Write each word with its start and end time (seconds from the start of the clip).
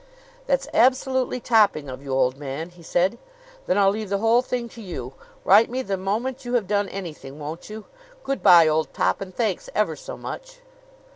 "That's 0.47 0.67
absolutely 0.73 1.39
topping 1.39 1.87
of 1.87 2.01
you, 2.01 2.09
old 2.11 2.35
man!" 2.35 2.71
he 2.71 2.81
said. 2.81 3.19
"Then 3.67 3.77
I'll 3.77 3.91
leave 3.91 4.09
the 4.09 4.17
whole 4.17 4.41
thing 4.41 4.67
to 4.69 4.81
you. 4.81 5.13
Write 5.45 5.69
me 5.69 5.83
the 5.83 5.95
moment 5.95 6.43
you 6.43 6.55
have 6.55 6.65
done 6.65 6.89
anything, 6.89 7.37
won't 7.37 7.69
you? 7.69 7.85
Good 8.23 8.41
by, 8.41 8.67
old 8.67 8.95
top, 8.95 9.21
and 9.21 9.31
thanks 9.31 9.69
ever 9.75 9.95
so 9.95 10.17
much!" 10.17 10.61